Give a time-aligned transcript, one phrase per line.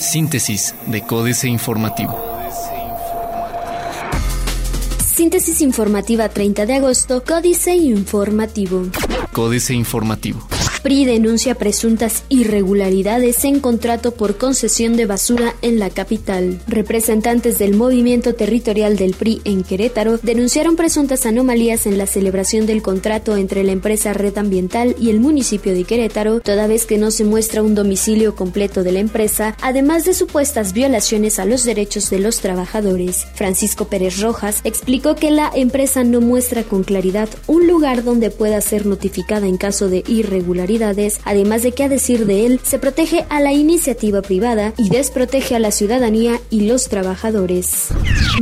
[0.00, 2.18] Síntesis de Códice Informativo.
[5.04, 8.86] Síntesis informativa 30 de agosto, Códice Informativo.
[9.32, 10.40] Códice Informativo.
[10.80, 16.60] PRI denuncia presuntas irregularidades en contrato por concesión de basura en la capital.
[16.66, 22.82] Representantes del movimiento territorial del PRI en Querétaro denunciaron presuntas anomalías en la celebración del
[22.82, 27.10] contrato entre la empresa Red Ambiental y el municipio de Querétaro, toda vez que no
[27.10, 32.10] se muestra un domicilio completo de la empresa, además de supuestas violaciones a los derechos
[32.10, 33.26] de los trabajadores.
[33.34, 38.60] Francisco Pérez Rojas explicó que la empresa no muestra con claridad un lugar donde pueda
[38.60, 40.04] ser notificada en caso de
[40.74, 40.88] irregularidad
[41.24, 45.54] además de que a decir de él se protege a la iniciativa privada y desprotege
[45.54, 47.88] a la ciudadanía y los trabajadores.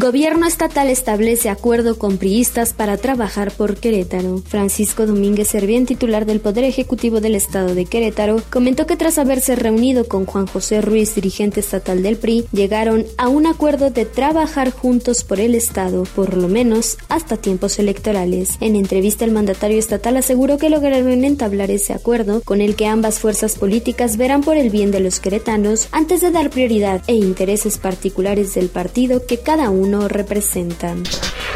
[0.00, 4.42] Gobierno estatal establece acuerdo con priistas para trabajar por Querétaro.
[4.46, 9.56] Francisco Domínguez Servién, titular del Poder Ejecutivo del Estado de Querétaro, comentó que tras haberse
[9.56, 14.70] reunido con Juan José Ruiz, dirigente estatal del PRI, llegaron a un acuerdo de trabajar
[14.70, 18.56] juntos por el Estado, por lo menos hasta tiempos electorales.
[18.60, 23.18] En entrevista, el mandatario estatal aseguró que lograron entablar ese acuerdo con el que ambas
[23.18, 27.78] fuerzas políticas verán por el bien de los queretanos antes de dar prioridad e intereses
[27.78, 30.94] particulares del partido que cada uno representa.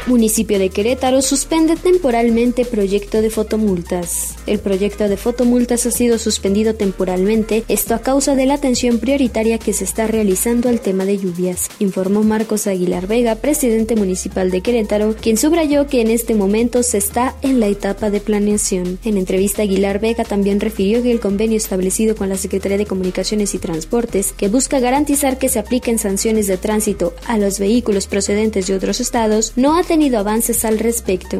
[0.06, 4.34] Municipio de Querétaro suspende temporalmente proyecto de fotomultas.
[4.46, 9.58] El proyecto de fotomultas ha sido suspendido temporalmente, esto a causa de la atención prioritaria
[9.58, 14.62] que se está realizando al tema de lluvias, informó Marcos Aguilar Vega, presidente municipal de
[14.62, 18.98] Querétaro, quien subrayó que en este momento se está en la etapa de planeación.
[19.04, 23.54] En entrevista Aguilar Vega también refirió que el convenio establecido con la Secretaría de Comunicaciones
[23.54, 28.66] y Transportes, que busca garantizar que se apliquen sanciones de tránsito a los vehículos procedentes
[28.66, 31.38] de otros estados, no ha tenido avances al respecto.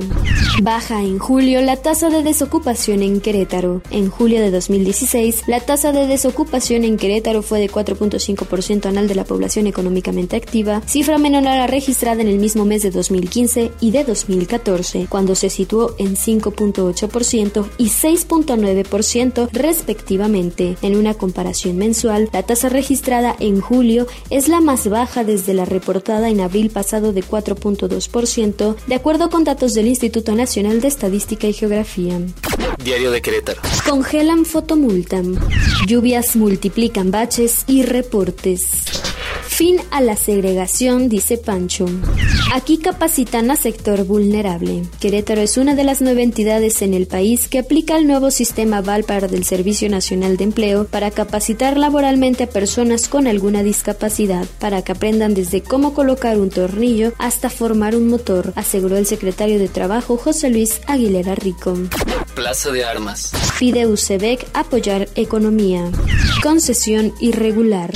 [0.62, 3.83] Baja en julio la tasa de desocupación en Querétaro.
[3.91, 9.14] En julio de 2016, la tasa de desocupación en Querétaro fue de 4.5% anual de
[9.14, 13.70] la población económicamente activa, cifra menor a la registrada en el mismo mes de 2015
[13.81, 19.00] y de 2014, cuando se situó en 5.8% y 6.9%
[19.53, 20.77] respectivamente.
[20.83, 25.65] En una comparación mensual, la tasa registrada en julio es la más baja desde la
[25.65, 31.47] reportada en abril pasado de 4.2% de acuerdo con datos del Instituto Nacional de Estadística
[31.47, 32.21] y Geografía.
[32.83, 33.60] Diario de Querétaro.
[33.89, 35.22] Congelan fotomulta.
[35.87, 39.09] Lluvias multiplican baches y reportes.
[39.60, 41.84] Fin a la segregación, dice Pancho.
[42.54, 44.84] Aquí capacitan a sector vulnerable.
[45.00, 48.81] Querétaro es una de las nueve entidades en el país que aplica el nuevo sistema
[48.81, 54.81] VALPAR del Servicio Nacional de Empleo para capacitar laboralmente a personas con alguna discapacidad, para
[54.81, 59.69] que aprendan desde cómo colocar un tornillo hasta formar un motor, aseguró el secretario de
[59.69, 61.77] Trabajo José Luis Aguilera Rico.
[62.34, 63.32] Plaza de Armas.
[63.59, 65.91] Pide UCEBEC apoyar economía.
[66.42, 67.91] Concesión irregular.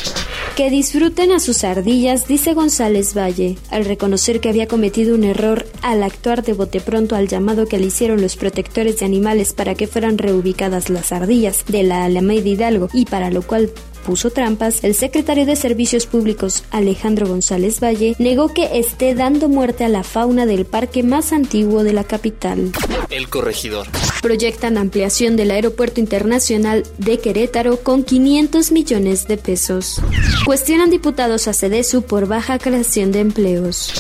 [0.56, 5.66] Que disfruten a sus ardillas, dice González Valle, al reconocer que había cometido un error
[5.82, 9.74] al actuar de bote pronto al llamado que le hicieron los protectores de animales para
[9.74, 13.72] que fueran reubicadas las ardillas de la Alameda Hidalgo y para lo cual
[14.06, 19.82] puso trampas, el secretario de Servicios Públicos, Alejandro González Valle, negó que esté dando muerte
[19.82, 22.70] a la fauna del parque más antiguo de la capital.
[23.10, 23.88] El corregidor.
[24.24, 30.00] Proyectan ampliación del Aeropuerto Internacional de Querétaro con 500 millones de pesos.
[30.46, 33.92] Cuestionan diputados a CEDESU por baja creación de empleos.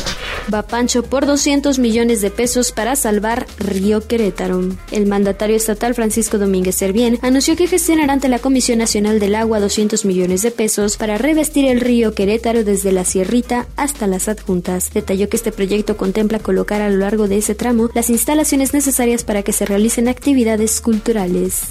[0.52, 4.62] Va Pancho por 200 millones de pesos para salvar Río Querétaro.
[4.90, 9.60] El mandatario estatal Francisco Domínguez Servién anunció que gestionará ante la Comisión Nacional del Agua
[9.60, 14.90] 200 millones de pesos para revestir el río Querétaro desde la Sierrita hasta las adjuntas.
[14.92, 19.24] Detalló que este proyecto contempla colocar a lo largo de ese tramo las instalaciones necesarias
[19.24, 21.62] para que se realicen actividades culturales.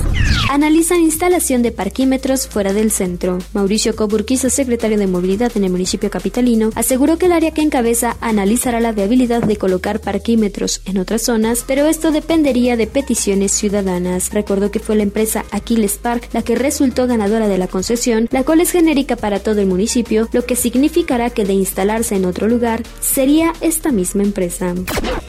[0.50, 3.40] Analizan instalación de parquímetros fuera del centro.
[3.54, 8.18] Mauricio Coburquiza, secretario de Movilidad en el municipio capitalino, aseguró que el área que encabeza
[8.20, 14.34] analiza la viabilidad de colocar parquímetros en otras zonas, pero esto dependería de peticiones ciudadanas.
[14.34, 18.44] Recordó que fue la empresa Aquiles Park la que resultó ganadora de la concesión, la
[18.44, 22.48] cual es genérica para todo el municipio, lo que significará que de instalarse en otro
[22.48, 24.74] lugar sería esta misma empresa.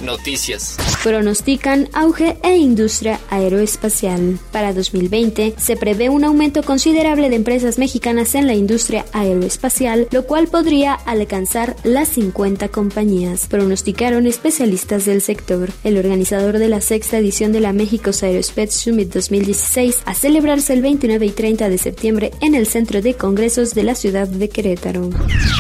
[0.00, 0.76] Noticias.
[1.02, 4.38] Pronostican auge e industria aeroespacial.
[4.52, 10.26] Para 2020 se prevé un aumento considerable de empresas mexicanas en la industria aeroespacial, lo
[10.26, 15.70] cual podría alcanzar las 50 compañías pronosticaron especialistas del sector.
[15.84, 20.82] El organizador de la sexta edición de la México Aerospace Summit 2016 a celebrarse el
[20.82, 25.10] 29 y 30 de septiembre en el Centro de Congresos de la ciudad de Querétaro.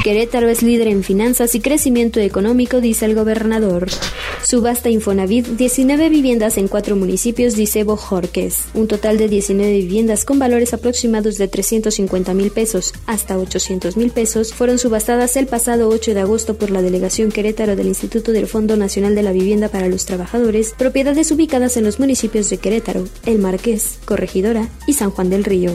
[0.02, 3.88] Querétaro es líder en finanzas y crecimiento económico, dice el gobernador.
[4.42, 8.64] Subasta Infonavit 19 viviendas en cuatro municipios, dice Bojorques.
[8.74, 14.10] Un total de 19 viviendas con valores aproximados de 350 mil pesos hasta 800 mil
[14.10, 18.46] pesos fueron subastadas el pasado 8 de agosto por la delegación Querétaro del Instituto del
[18.46, 23.04] Fondo Nacional de la Vivienda para los Trabajadores, propiedades ubicadas en los municipios de Querétaro,
[23.24, 25.72] El Marqués, Corregidora y San Juan del Río.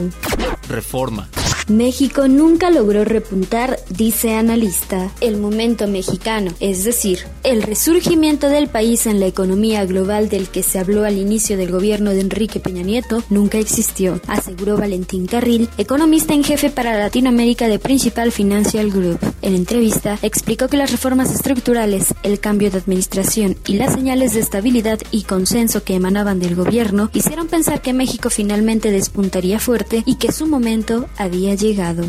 [0.68, 1.28] Reforma.
[1.70, 5.12] México nunca logró repuntar, dice analista.
[5.20, 10.64] El momento mexicano, es decir, el resurgimiento del país en la economía global del que
[10.64, 15.68] se habló al inicio del gobierno de Enrique Peña Nieto, nunca existió, aseguró Valentín Carril,
[15.78, 19.20] economista en jefe para Latinoamérica de Principal Financial Group.
[19.40, 24.40] En entrevista, explicó que las reformas estructurales, el cambio de administración y las señales de
[24.40, 30.16] estabilidad y consenso que emanaban del gobierno hicieron pensar que México finalmente despuntaría fuerte y
[30.16, 32.04] que su momento había llegado.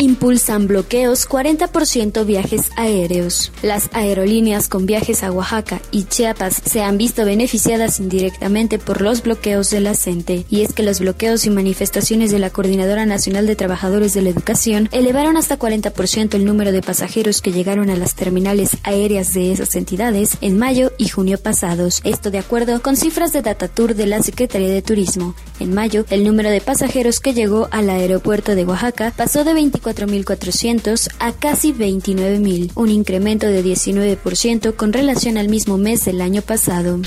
[0.00, 3.52] Impulsan bloqueos 40% viajes aéreos.
[3.62, 9.22] Las aerolíneas con viajes a Oaxaca y Chiapas se han visto beneficiadas indirectamente por los
[9.22, 10.46] bloqueos de la CENTE.
[10.50, 14.30] Y es que los bloqueos y manifestaciones de la Coordinadora Nacional de Trabajadores de la
[14.30, 19.52] Educación elevaron hasta 40% el número de pasajeros que llegaron a las terminales aéreas de
[19.52, 22.00] esas entidades en mayo y junio pasados.
[22.04, 25.34] Esto de acuerdo con cifras de Datatur de la Secretaría de Turismo.
[25.60, 31.08] En mayo, el número de pasajeros que llegó al aeropuerto de Oaxaca pasó de 24.400
[31.18, 37.00] a casi 29.000, un incremento de 19% con relación al mismo mes del año pasado.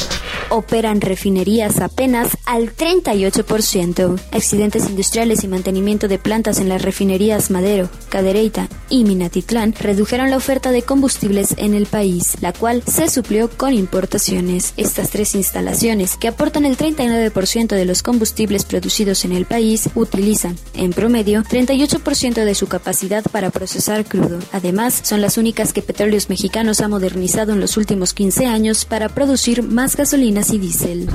[0.49, 4.19] Operan refinerías apenas al 38%.
[4.31, 10.37] Accidentes industriales y mantenimiento de plantas en las refinerías Madero, Cadereyta y Minatitlán redujeron la
[10.37, 14.73] oferta de combustibles en el país, la cual se suplió con importaciones.
[14.77, 20.57] Estas tres instalaciones, que aportan el 39% de los combustibles producidos en el país, utilizan,
[20.73, 24.39] en promedio, 38% de su capacidad para procesar crudo.
[24.53, 29.09] Además, son las únicas que Petróleos Mexicanos ha modernizado en los últimos 15 años para
[29.09, 31.09] producir más gasolinas y diésel.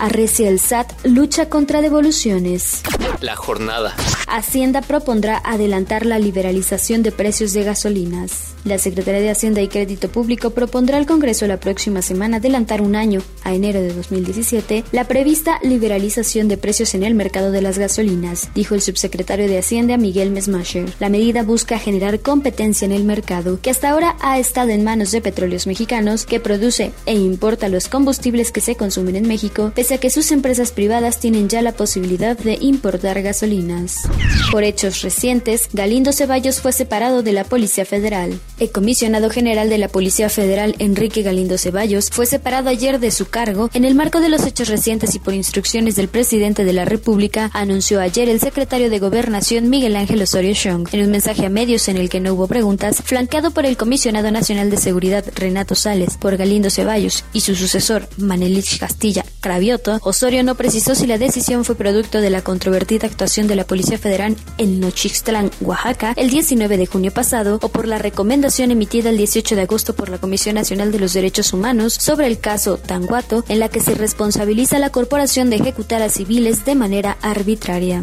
[0.00, 2.80] Arrecia el SAT lucha contra devoluciones.
[3.20, 3.94] La jornada.
[4.26, 8.54] Hacienda propondrá adelantar la liberalización de precios de gasolinas.
[8.64, 12.94] La Secretaría de Hacienda y Crédito Público propondrá al Congreso la próxima semana adelantar un
[12.94, 17.78] año, a enero de 2017, la prevista liberalización de precios en el mercado de las
[17.78, 20.92] gasolinas, dijo el subsecretario de Hacienda Miguel Mesmacher.
[21.00, 25.10] La medida busca generar competencia en el mercado, que hasta ahora ha estado en manos
[25.12, 29.94] de petróleos mexicanos, que produce e importa los combustibles que se consumen en México, pese
[29.94, 34.08] a que sus empresas privadas tienen ya la posibilidad de importar gasolinas.
[34.50, 38.38] Por hechos recientes, Galindo Ceballos fue separado de la Policía Federal.
[38.58, 43.26] El comisionado general de la Policía Federal, Enrique Galindo Ceballos, fue separado ayer de su
[43.26, 46.84] cargo en el marco de los hechos recientes y por instrucciones del presidente de la
[46.84, 50.88] República, anunció ayer el secretario de Gobernación Miguel Ángel Osorio Chong.
[50.92, 54.30] En un mensaje a medios en el que no hubo preguntas, flanqueado por el comisionado
[54.30, 60.42] nacional de seguridad Renato Sales, por Galindo Ceballos y su sucesor Manelich Castilla Cravioto, Osorio
[60.44, 64.36] no precisó si la decisión fue producto de la controvertida actuación de la Policía Federal
[64.58, 69.56] en Nochixtlán, Oaxaca, el 19 de junio pasado, o por la recomendación emitida el 18
[69.56, 73.60] de agosto por la Comisión Nacional de los Derechos Humanos sobre el caso Tanguato, en
[73.60, 78.02] la que se responsabiliza a la corporación de ejecutar a civiles de manera arbitraria.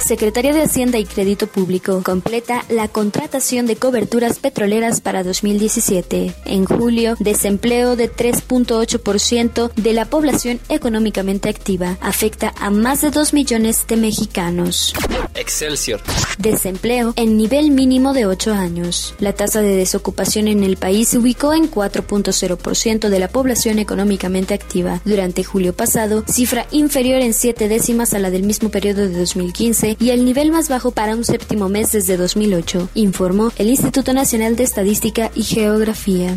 [0.00, 6.34] Secretaría de Hacienda y Crédito Público completa la contratación de coberturas petroleras para 2017.
[6.46, 13.34] En julio, desempleo de 3.8% de la población económicamente activa afecta a más de 2
[13.34, 14.94] millones de mexicanos.
[15.34, 16.00] Excelsior.
[16.38, 19.14] Desempleo en nivel mínimo de 8 años.
[19.18, 24.54] La tasa de desocupación en el país se ubicó en 4.0% de la población económicamente
[24.54, 29.18] activa durante julio pasado, cifra inferior en 7 décimas a la del mismo periodo de
[29.18, 34.12] 2015 y el nivel más bajo para un séptimo mes desde 2008, informó el Instituto
[34.12, 36.36] Nacional de Estadística y Geografía.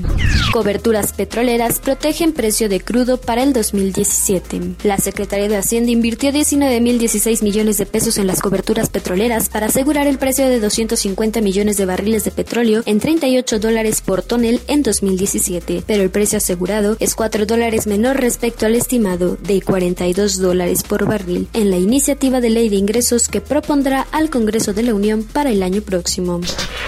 [0.51, 4.75] Coberturas petroleras protegen precio de crudo para el 2017.
[4.83, 10.07] La Secretaría de Hacienda invirtió 19.016 millones de pesos en las coberturas petroleras para asegurar
[10.07, 14.83] el precio de 250 millones de barriles de petróleo en 38 dólares por tonel en
[14.83, 20.83] 2017, pero el precio asegurado es 4 dólares menor respecto al estimado de 42 dólares
[20.83, 24.93] por barril en la iniciativa de ley de ingresos que propondrá al Congreso de la
[24.93, 26.41] Unión para el año próximo.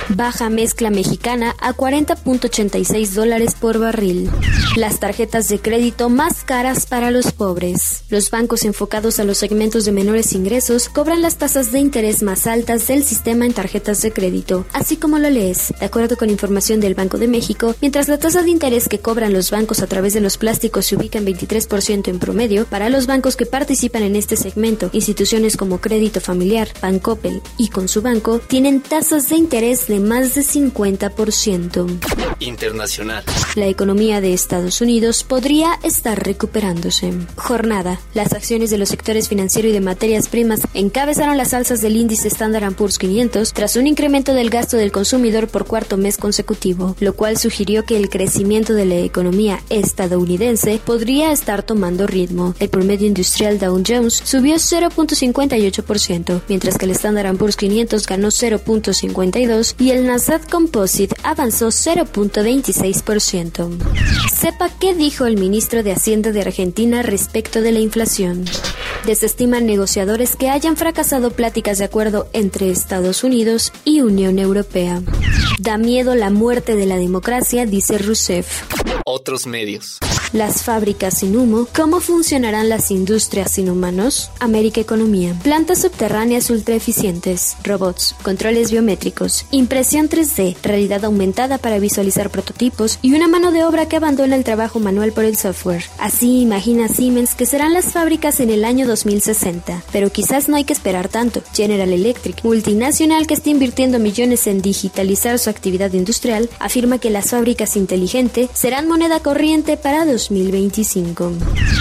[0.09, 4.29] Baja mezcla mexicana a 40.86 dólares por barril.
[4.75, 8.03] Las tarjetas de crédito más caras para los pobres.
[8.09, 12.45] Los bancos enfocados a los segmentos de menores ingresos cobran las tasas de interés más
[12.45, 15.74] altas del sistema en tarjetas de crédito, así como lo lees.
[15.79, 19.33] De acuerdo con información del Banco de México, mientras la tasa de interés que cobran
[19.33, 23.07] los bancos a través de los plásticos se ubica en 23% en promedio, para los
[23.07, 26.35] bancos que participan en este segmento, instituciones como Crédito Familiar,
[26.82, 32.00] Bancoppel y Consubanco tienen tasas de interés de más de 50%.
[32.39, 33.24] Internacional.
[33.56, 37.13] La economía de Estados Unidos podría estar recuperándose.
[37.36, 38.00] Jornada.
[38.13, 42.27] Las acciones de los sectores financiero y de materias primas encabezaron las alzas del índice
[42.27, 47.15] Standard Poor's 500 tras un incremento del gasto del consumidor por cuarto mes consecutivo, lo
[47.15, 52.56] cual sugirió que el crecimiento de la economía estadounidense podría estar tomando ritmo.
[52.60, 59.75] El promedio industrial Dow Jones subió 0.58%, mientras que el Standard Poor's 500 ganó 0.52
[59.79, 63.77] y el Nasdaq Composite avanzó 0.26%.
[64.34, 68.46] Sepa qué dijo el ministro de Hacienda de Argentina respecto de la inflación.
[69.05, 75.01] Desestiman negociadores que hayan fracasado pláticas de acuerdo entre Estados Unidos y Unión Europea.
[75.60, 78.63] Da miedo la muerte de la democracia, dice Rousseff.
[79.05, 80.00] Otros medios.
[80.36, 84.32] Las fábricas sin humo, ¿cómo funcionarán las industrias sin humanos?
[84.42, 85.34] América Economía.
[85.44, 93.13] Plantas subterráneas ultra eficientes, robots, controles biométricos, impresión 3D, realidad aumentada para visualizar prototipos y
[93.13, 95.86] una mano de obra que abandona el trabajo manual por el software.
[96.00, 99.84] Así imagina Siemens que serán las fábricas en el año 2060.
[99.94, 101.44] Pero quizás no hay que esperar tanto.
[101.54, 107.30] General Electric, multinacional que está invirtiendo millones en digitalizar su actividad industrial, afirma que las
[107.30, 111.32] fábricas inteligentes serán moneda corriente para 2025.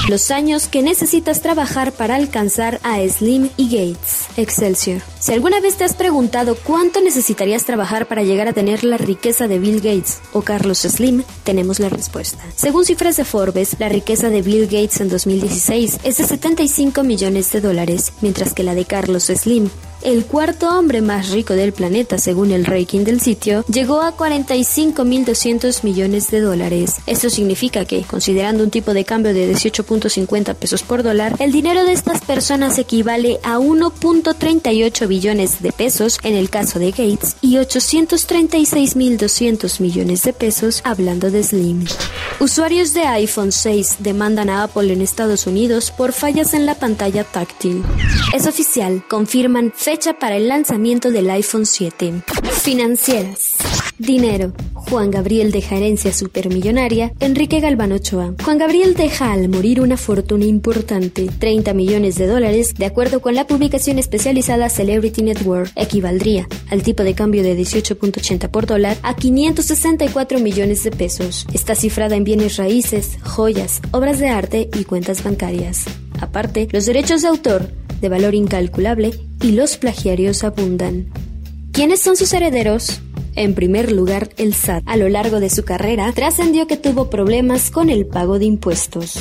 [0.08, 4.26] Los años que necesitas trabajar para alcanzar a Slim y Gates.
[4.36, 5.13] Excelsior.
[5.24, 9.48] Si alguna vez te has preguntado cuánto necesitarías trabajar para llegar a tener la riqueza
[9.48, 12.44] de Bill Gates o Carlos Slim, tenemos la respuesta.
[12.54, 17.50] Según cifras de Forbes, la riqueza de Bill Gates en 2016 es de 75 millones
[17.52, 19.70] de dólares, mientras que la de Carlos Slim
[20.04, 25.82] el cuarto hombre más rico del planeta según el ranking del sitio, llegó a 45.200
[25.82, 26.96] millones de dólares.
[27.06, 31.84] Esto significa que, considerando un tipo de cambio de 18.50 pesos por dólar, el dinero
[31.84, 37.54] de estas personas equivale a 1.38 billones de pesos en el caso de Gates y
[37.54, 41.84] 836.200 millones de pesos hablando de Slim.
[42.40, 47.22] Usuarios de iPhone 6 demandan a Apple en Estados Unidos por fallas en la pantalla
[47.22, 47.84] táctil.
[48.34, 52.24] Es oficial, confirman fecha para el lanzamiento del iPhone 7.
[52.62, 53.54] Financieras.
[53.98, 54.52] Dinero.
[54.74, 57.12] Juan Gabriel deja herencia supermillonaria.
[57.20, 58.34] Enrique Galván Ochoa.
[58.42, 63.34] Juan Gabriel deja al morir una fortuna importante, 30 millones de dólares, de acuerdo con
[63.34, 69.14] la publicación especializada Celebrity Network, equivaldría al tipo de cambio de 18.80 por dólar a
[69.14, 71.46] 564 millones de pesos.
[71.52, 75.84] Está cifrada en bienes raíces, joyas, obras de arte y cuentas bancarias.
[76.20, 77.70] Aparte, los derechos de autor,
[78.00, 81.06] de valor incalculable, y los plagiarios abundan.
[81.72, 83.00] ¿Quiénes son sus herederos?
[83.36, 84.84] En primer lugar, el SAT.
[84.86, 89.18] A lo largo de su carrera, trascendió que tuvo problemas con el pago de impuestos.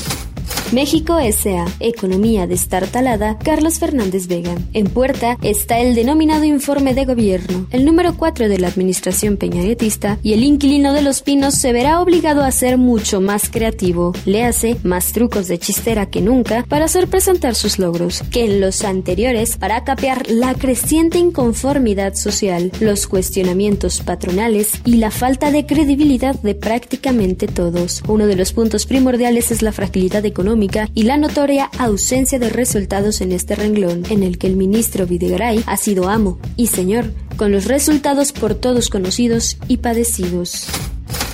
[0.74, 1.66] México S.A.
[1.80, 4.56] Economía destartalada, Carlos Fernández Vega.
[4.74, 10.18] En puerta está el denominado informe de gobierno, el número 4 de la administración peñaretista,
[10.24, 14.14] y el inquilino de Los Pinos se verá obligado a ser mucho más creativo.
[14.26, 18.60] Le hace más trucos de chistera que nunca para hacer presentar sus logros, que en
[18.60, 25.68] los anteriores para capear la creciente inconformidad social, los cuestionamientos patronales y la falta de
[25.68, 28.02] credibilidad de prácticamente todos.
[28.08, 30.63] Uno de los puntos primordiales es la fragilidad económica
[30.94, 35.64] y la notoria ausencia de resultados en este renglón, en el que el ministro Videgaray
[35.66, 40.68] ha sido amo y señor, con los resultados por todos conocidos y padecidos.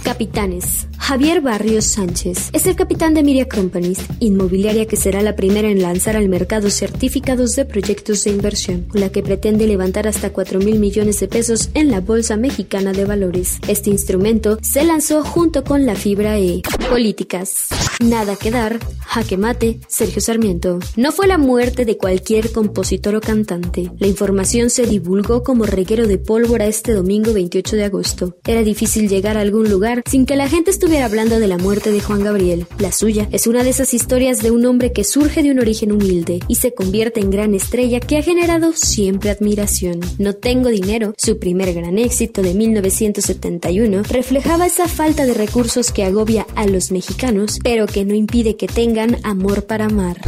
[0.04, 0.88] Capitanes.
[0.98, 5.82] Javier Barrios Sánchez es el capitán de Miria Companies, inmobiliaria que será la primera en
[5.82, 10.60] lanzar al mercado certificados de proyectos de inversión, con la que pretende levantar hasta 4
[10.60, 13.58] mil millones de pesos en la Bolsa Mexicana de Valores.
[13.68, 16.62] Este instrumento se lanzó junto con la Fibra E.
[16.90, 17.70] Políticas.
[18.04, 20.78] Nada que dar, jaque mate, Sergio Sarmiento.
[20.96, 23.92] No fue la muerte de cualquier compositor o cantante.
[23.98, 28.38] La información se divulgó como reguero de pólvora este domingo 28 de agosto.
[28.46, 31.92] Era difícil llegar a algún lugar sin que la gente estuviera hablando de la muerte
[31.92, 32.68] de Juan Gabriel.
[32.78, 35.92] La suya es una de esas historias de un hombre que surge de un origen
[35.92, 40.00] humilde y se convierte en gran estrella que ha generado siempre admiración.
[40.18, 46.04] No tengo dinero, su primer gran éxito de 1971, reflejaba esa falta de recursos que
[46.04, 50.22] agobia a los mexicanos, pero que no impide que tengan amor para amar.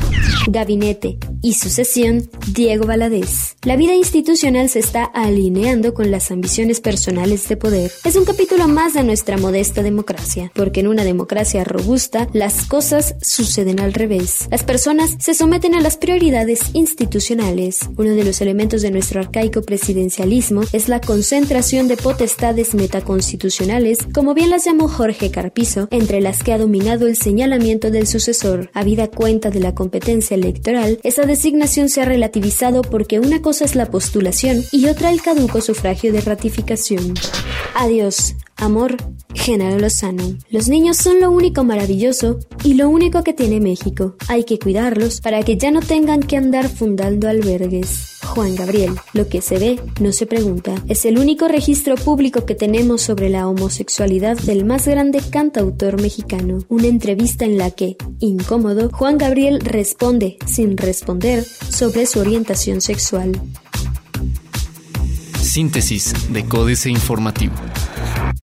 [0.48, 3.56] Gabinete y sucesión, Diego Valadez.
[3.64, 7.92] La vida institucional se está alineando con las ambiciones personales de poder.
[8.04, 13.16] Es un capítulo más de nuestra modesta democracia, porque en una democracia robusta las cosas
[13.22, 14.48] suceden al revés.
[14.50, 17.80] Las personas se someten a las prioridades institucionales.
[17.98, 24.34] Uno de los elementos de nuestro arcaico presidencialismo es la concentración de potestades metaconstitucionales, como
[24.34, 28.72] bien las llamó Jorge Carpizo, entre las que ha dominado el señalamiento del sucesor.
[28.74, 33.76] Habida cuenta de la competencia electoral, esa designación se ha relativizado porque una cosa es
[33.76, 37.16] la postulación y otra el caduco sufragio de ratificación.
[37.76, 38.96] Adiós Amor,
[39.34, 40.38] Genaro Lozano.
[40.52, 44.16] Los niños son lo único maravilloso y lo único que tiene México.
[44.28, 48.20] Hay que cuidarlos para que ya no tengan que andar fundando albergues.
[48.22, 48.94] Juan Gabriel.
[49.14, 50.76] Lo que se ve, no se pregunta.
[50.88, 56.60] Es el único registro público que tenemos sobre la homosexualidad del más grande cantautor mexicano.
[56.70, 63.42] Una entrevista en la que, incómodo, Juan Gabriel responde, sin responder, sobre su orientación sexual.
[65.42, 67.56] Síntesis de Códice Informativo.